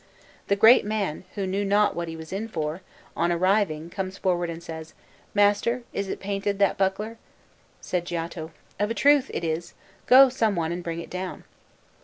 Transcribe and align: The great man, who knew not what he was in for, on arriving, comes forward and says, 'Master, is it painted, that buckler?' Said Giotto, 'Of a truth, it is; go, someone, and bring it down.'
The 0.47 0.55
great 0.55 0.83
man, 0.83 1.25
who 1.35 1.45
knew 1.45 1.63
not 1.63 1.95
what 1.95 2.07
he 2.07 2.15
was 2.17 2.33
in 2.33 2.47
for, 2.47 2.81
on 3.15 3.31
arriving, 3.31 3.91
comes 3.91 4.17
forward 4.17 4.49
and 4.49 4.63
says, 4.63 4.95
'Master, 5.35 5.83
is 5.93 6.07
it 6.09 6.19
painted, 6.19 6.57
that 6.57 6.75
buckler?' 6.75 7.19
Said 7.81 8.05
Giotto, 8.05 8.49
'Of 8.79 8.89
a 8.89 8.95
truth, 8.95 9.29
it 9.31 9.43
is; 9.43 9.75
go, 10.07 10.27
someone, 10.29 10.71
and 10.71 10.83
bring 10.83 10.99
it 11.01 11.11
down.' 11.11 11.43